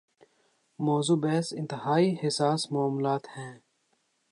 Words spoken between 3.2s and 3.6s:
ہیں۔